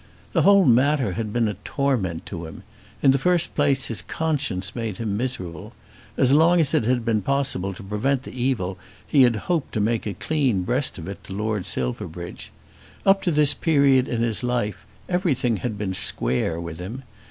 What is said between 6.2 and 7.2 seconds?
long as it had